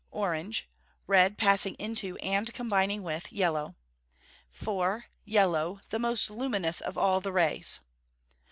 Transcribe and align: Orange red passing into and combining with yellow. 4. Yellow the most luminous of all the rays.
Orange 0.09 0.67
red 1.05 1.37
passing 1.37 1.75
into 1.75 2.17
and 2.23 2.51
combining 2.55 3.03
with 3.03 3.31
yellow. 3.31 3.75
4. 4.49 5.05
Yellow 5.25 5.79
the 5.91 5.99
most 5.99 6.31
luminous 6.31 6.81
of 6.81 6.97
all 6.97 7.21
the 7.21 7.31
rays. 7.31 7.81